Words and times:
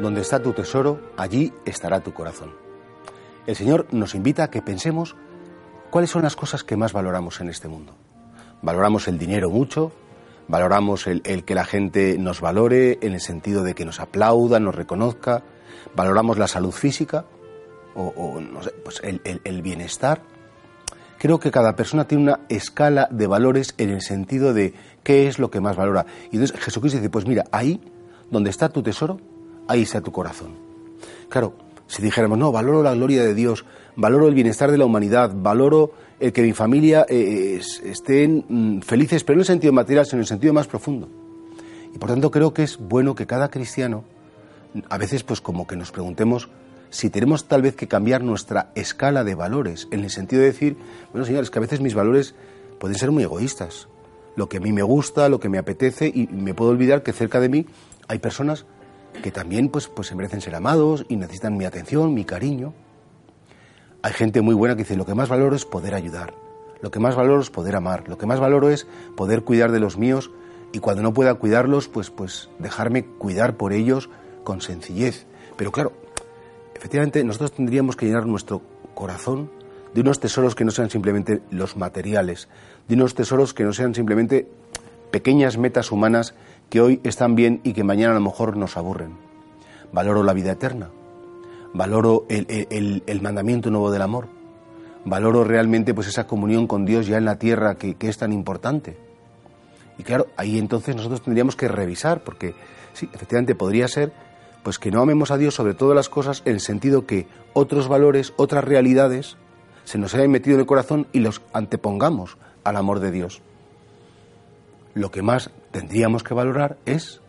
Donde 0.00 0.20
está 0.20 0.40
tu 0.40 0.52
tesoro, 0.52 1.00
allí 1.16 1.52
estará 1.64 2.00
tu 2.00 2.12
corazón. 2.12 2.52
El 3.46 3.56
Señor 3.56 3.86
nos 3.92 4.14
invita 4.14 4.44
a 4.44 4.50
que 4.50 4.62
pensemos 4.62 5.16
cuáles 5.90 6.10
son 6.10 6.22
las 6.22 6.36
cosas 6.36 6.64
que 6.64 6.76
más 6.76 6.92
valoramos 6.92 7.40
en 7.40 7.48
este 7.48 7.66
mundo. 7.66 7.94
Valoramos 8.62 9.08
el 9.08 9.18
dinero 9.18 9.50
mucho, 9.50 9.92
valoramos 10.48 11.06
el, 11.06 11.22
que 11.44 11.54
la 11.54 11.64
gente 11.64 12.18
nos 12.18 12.40
valore 12.40 12.98
en 13.02 13.14
el 13.14 13.20
sentido 13.20 13.62
de 13.62 13.74
que 13.74 13.84
nos 13.84 14.00
aplauda, 14.00 14.60
nos 14.60 14.74
reconozca, 14.74 15.42
valoramos 15.96 16.38
la 16.38 16.48
salud 16.48 16.72
física 16.72 17.24
o, 17.94 18.40
pues 18.84 19.00
el, 19.02 19.20
el 19.24 19.62
bienestar. 19.62 20.22
Creo 21.18 21.40
que 21.40 21.50
cada 21.50 21.74
persona 21.74 22.06
tiene 22.06 22.24
una 22.24 22.40
escala 22.48 23.08
de 23.10 23.26
valores 23.26 23.74
en 23.78 23.90
el 23.90 24.02
sentido 24.02 24.54
de 24.54 24.74
qué 25.02 25.26
es 25.26 25.38
lo 25.38 25.50
que 25.50 25.60
más 25.60 25.76
valora. 25.76 26.06
Y 26.30 26.36
entonces 26.36 26.60
Jesucristo 26.60 26.98
dice, 26.98 27.10
pues 27.10 27.26
mira, 27.26 27.44
ahí 27.50 27.80
donde 28.30 28.50
está 28.50 28.68
tu 28.68 28.82
tesoro, 28.82 29.18
ahí 29.68 29.82
está 29.82 30.00
tu 30.00 30.10
corazón. 30.10 30.52
Claro, 31.28 31.54
si 31.86 32.02
dijéramos, 32.02 32.38
no, 32.38 32.50
valoro 32.50 32.82
la 32.82 32.94
gloria 32.94 33.22
de 33.22 33.34
Dios, 33.34 33.64
valoro 33.96 34.28
el 34.28 34.34
bienestar 34.34 34.70
de 34.70 34.78
la 34.78 34.84
humanidad, 34.84 35.32
valoro 35.34 35.92
el 36.18 36.32
que 36.32 36.42
mi 36.42 36.52
familia 36.52 37.06
eh, 37.08 37.60
estén 37.84 38.44
mm, 38.48 38.80
felices, 38.80 39.22
pero 39.24 39.36
no 39.36 39.40
en 39.40 39.42
el 39.42 39.46
sentido 39.46 39.72
material, 39.72 40.04
sino 40.06 40.18
en 40.18 40.22
el 40.22 40.26
sentido 40.26 40.52
más 40.52 40.66
profundo. 40.66 41.08
Y 41.94 41.98
por 41.98 42.10
tanto 42.10 42.30
creo 42.30 42.52
que 42.52 42.64
es 42.64 42.78
bueno 42.78 43.14
que 43.14 43.26
cada 43.26 43.50
cristiano, 43.50 44.04
a 44.88 44.98
veces 44.98 45.22
pues 45.22 45.40
como 45.40 45.66
que 45.66 45.76
nos 45.76 45.92
preguntemos 45.92 46.48
si 46.90 47.10
tenemos 47.10 47.46
tal 47.46 47.62
vez 47.62 47.76
que 47.76 47.88
cambiar 47.88 48.22
nuestra 48.22 48.70
escala 48.74 49.24
de 49.24 49.34
valores, 49.34 49.88
en 49.90 50.04
el 50.04 50.10
sentido 50.10 50.40
de 50.40 50.48
decir, 50.48 50.76
bueno 51.12 51.26
señores, 51.26 51.50
que 51.50 51.58
a 51.58 51.62
veces 51.62 51.80
mis 51.80 51.94
valores 51.94 52.34
pueden 52.78 52.96
ser 52.96 53.10
muy 53.10 53.22
egoístas. 53.22 53.88
Lo 54.36 54.48
que 54.48 54.58
a 54.58 54.60
mí 54.60 54.72
me 54.72 54.82
gusta, 54.82 55.28
lo 55.28 55.40
que 55.40 55.48
me 55.48 55.58
apetece, 55.58 56.06
y 56.06 56.28
me 56.28 56.54
puedo 56.54 56.70
olvidar 56.70 57.02
que 57.02 57.12
cerca 57.12 57.40
de 57.40 57.48
mí 57.48 57.66
hay 58.06 58.18
personas 58.18 58.66
que 59.22 59.30
también 59.30 59.68
pues, 59.68 59.88
pues 59.88 60.08
se 60.08 60.14
merecen 60.14 60.40
ser 60.40 60.54
amados 60.54 61.04
y 61.08 61.16
necesitan 61.16 61.56
mi 61.56 61.64
atención, 61.64 62.14
mi 62.14 62.24
cariño. 62.24 62.74
Hay 64.02 64.12
gente 64.12 64.40
muy 64.40 64.54
buena 64.54 64.76
que 64.76 64.82
dice, 64.82 64.96
lo 64.96 65.06
que 65.06 65.14
más 65.14 65.28
valoro 65.28 65.56
es 65.56 65.64
poder 65.64 65.94
ayudar, 65.94 66.34
lo 66.80 66.90
que 66.90 67.00
más 67.00 67.16
valoro 67.16 67.40
es 67.40 67.50
poder 67.50 67.74
amar, 67.74 68.08
lo 68.08 68.16
que 68.16 68.26
más 68.26 68.40
valoro 68.40 68.70
es 68.70 68.86
poder 69.16 69.42
cuidar 69.42 69.72
de 69.72 69.80
los 69.80 69.98
míos 69.98 70.30
y 70.72 70.78
cuando 70.78 71.02
no 71.02 71.12
pueda 71.12 71.34
cuidarlos, 71.34 71.88
pues, 71.88 72.10
pues 72.10 72.48
dejarme 72.58 73.04
cuidar 73.04 73.56
por 73.56 73.72
ellos 73.72 74.08
con 74.44 74.60
sencillez. 74.60 75.26
Pero 75.56 75.72
claro, 75.72 75.92
efectivamente 76.74 77.24
nosotros 77.24 77.52
tendríamos 77.52 77.96
que 77.96 78.06
llenar 78.06 78.26
nuestro 78.26 78.62
corazón 78.94 79.50
de 79.94 80.02
unos 80.02 80.20
tesoros 80.20 80.54
que 80.54 80.64
no 80.64 80.70
sean 80.70 80.90
simplemente 80.90 81.40
los 81.50 81.76
materiales, 81.76 82.48
de 82.86 82.94
unos 82.94 83.14
tesoros 83.14 83.54
que 83.54 83.64
no 83.64 83.72
sean 83.72 83.94
simplemente 83.94 84.48
pequeñas 85.10 85.56
metas 85.56 85.90
humanas 85.90 86.34
que 86.70 86.80
hoy 86.80 87.00
están 87.04 87.34
bien 87.34 87.60
y 87.64 87.72
que 87.72 87.84
mañana 87.84 88.12
a 88.12 88.14
lo 88.14 88.20
mejor 88.20 88.56
nos 88.56 88.76
aburren. 88.76 89.16
Valoro 89.92 90.22
la 90.22 90.34
vida 90.34 90.52
eterna, 90.52 90.90
valoro 91.72 92.26
el, 92.28 93.20
mandamiento 93.22 93.70
nuevo 93.70 93.90
del 93.90 94.02
amor, 94.02 94.26
valoro 95.04 95.44
realmente 95.44 95.94
pues 95.94 96.08
esa 96.08 96.26
comunión 96.26 96.66
con 96.66 96.84
Dios 96.84 97.06
ya 97.06 97.16
en 97.16 97.24
la 97.24 97.38
tierra 97.38 97.76
que, 97.76 97.94
que, 97.94 98.08
es 98.08 98.18
tan 98.18 98.32
importante. 98.32 98.96
Y 99.96 100.02
claro, 100.02 100.26
ahí 100.36 100.58
entonces 100.58 100.94
nosotros 100.94 101.22
tendríamos 101.22 101.56
que 101.56 101.68
revisar, 101.68 102.22
porque 102.22 102.54
sí, 102.92 103.08
efectivamente 103.12 103.54
podría 103.54 103.88
ser 103.88 104.12
pues 104.62 104.78
que 104.78 104.90
no 104.90 105.00
amemos 105.00 105.30
a 105.30 105.38
Dios 105.38 105.54
sobre 105.54 105.72
todas 105.72 105.96
las 105.96 106.10
cosas 106.10 106.42
en 106.44 106.54
el 106.54 106.60
sentido 106.60 107.06
que 107.06 107.26
otros 107.54 107.88
valores, 107.88 108.34
otras 108.36 108.64
realidades 108.64 109.36
se 109.84 109.96
nos 109.96 110.14
hayan 110.14 110.30
metido 110.30 110.56
en 110.56 110.60
el 110.60 110.66
corazón 110.66 111.06
y 111.12 111.20
los 111.20 111.40
antepongamos 111.54 112.36
al 112.64 112.76
amor 112.76 113.00
de 113.00 113.10
Dios 113.10 113.40
lo 114.98 115.10
que 115.10 115.22
más 115.22 115.50
tendríamos 115.70 116.22
que 116.22 116.34
valorar 116.34 116.76
es 116.84 117.20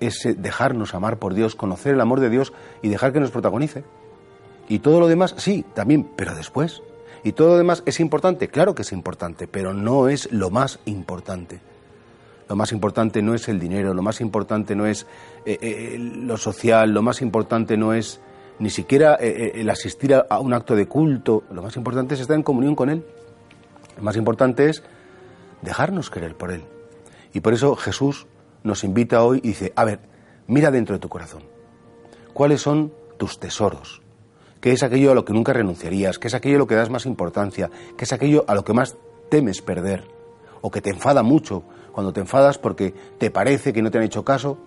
ese 0.00 0.34
dejarnos 0.34 0.94
amar 0.94 1.18
por 1.18 1.34
Dios, 1.34 1.54
conocer 1.54 1.94
el 1.94 2.00
amor 2.00 2.20
de 2.20 2.28
Dios 2.28 2.52
y 2.82 2.88
dejar 2.88 3.12
que 3.12 3.20
nos 3.20 3.30
protagonice. 3.30 3.84
Y 4.68 4.80
todo 4.80 5.00
lo 5.00 5.08
demás, 5.08 5.34
sí, 5.38 5.64
también, 5.74 6.10
pero 6.16 6.34
después. 6.34 6.82
Y 7.24 7.32
todo 7.32 7.50
lo 7.50 7.56
demás 7.56 7.82
es 7.86 8.00
importante, 8.00 8.48
claro 8.48 8.74
que 8.74 8.82
es 8.82 8.92
importante, 8.92 9.46
pero 9.46 9.72
no 9.72 10.08
es 10.08 10.30
lo 10.32 10.50
más 10.50 10.80
importante. 10.86 11.60
Lo 12.48 12.56
más 12.56 12.72
importante 12.72 13.22
no 13.22 13.34
es 13.34 13.48
el 13.48 13.60
dinero, 13.60 13.94
lo 13.94 14.02
más 14.02 14.20
importante 14.20 14.74
no 14.74 14.86
es 14.86 15.06
eh, 15.46 15.58
eh, 15.62 15.98
lo 15.98 16.36
social, 16.36 16.90
lo 16.90 17.02
más 17.02 17.22
importante 17.22 17.76
no 17.76 17.94
es 17.94 18.20
ni 18.58 18.70
siquiera 18.70 19.16
eh, 19.20 19.52
el 19.54 19.70
asistir 19.70 20.14
a 20.14 20.38
un 20.40 20.52
acto 20.52 20.74
de 20.74 20.86
culto, 20.86 21.44
lo 21.52 21.62
más 21.62 21.76
importante 21.76 22.14
es 22.14 22.20
estar 22.20 22.36
en 22.36 22.42
comunión 22.42 22.74
con 22.74 22.90
Él. 22.90 23.04
Lo 23.96 24.02
más 24.02 24.16
importante 24.16 24.68
es 24.68 24.82
dejarnos 25.62 26.10
querer 26.10 26.34
por 26.36 26.50
Él. 26.50 26.64
Y 27.32 27.40
por 27.40 27.54
eso 27.54 27.76
Jesús 27.76 28.26
nos 28.62 28.84
invita 28.84 29.22
hoy 29.24 29.38
y 29.42 29.48
dice, 29.48 29.72
a 29.76 29.84
ver, 29.84 30.00
mira 30.46 30.70
dentro 30.70 30.94
de 30.94 31.00
tu 31.00 31.08
corazón. 31.08 31.42
¿Cuáles 32.32 32.60
son 32.60 32.92
tus 33.18 33.38
tesoros? 33.38 34.02
¿Qué 34.60 34.72
es 34.72 34.82
aquello 34.82 35.10
a 35.10 35.14
lo 35.14 35.24
que 35.24 35.32
nunca 35.32 35.52
renunciarías? 35.52 36.18
¿Qué 36.18 36.28
es 36.28 36.34
aquello 36.34 36.56
a 36.56 36.58
lo 36.60 36.66
que 36.66 36.76
das 36.76 36.90
más 36.90 37.06
importancia? 37.06 37.70
¿Qué 37.96 38.04
es 38.04 38.12
aquello 38.12 38.44
a 38.46 38.54
lo 38.54 38.64
que 38.64 38.72
más 38.72 38.96
temes 39.28 39.60
perder? 39.60 40.04
¿O 40.60 40.70
que 40.70 40.80
te 40.80 40.90
enfada 40.90 41.22
mucho 41.22 41.64
cuando 41.92 42.12
te 42.12 42.20
enfadas 42.20 42.58
porque 42.58 42.94
te 43.18 43.30
parece 43.30 43.72
que 43.72 43.82
no 43.82 43.90
te 43.90 43.98
han 43.98 44.04
hecho 44.04 44.24
caso? 44.24 44.58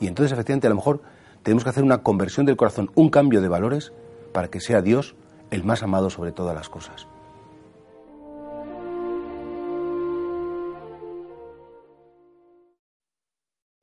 Y 0.00 0.08
entonces 0.08 0.32
efectivamente 0.32 0.66
a 0.66 0.70
lo 0.70 0.76
mejor 0.76 1.00
tenemos 1.42 1.62
que 1.62 1.70
hacer 1.70 1.84
una 1.84 2.02
conversión 2.02 2.44
del 2.44 2.56
corazón, 2.56 2.90
un 2.96 3.08
cambio 3.08 3.40
de 3.40 3.48
valores 3.48 3.92
para 4.32 4.48
que 4.48 4.60
sea 4.60 4.82
Dios 4.82 5.14
el 5.50 5.62
más 5.62 5.82
amado 5.82 6.10
sobre 6.10 6.32
todas 6.32 6.54
las 6.56 6.68
cosas. 6.68 7.06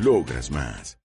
Logras 0.00 0.48
más. 0.52 0.98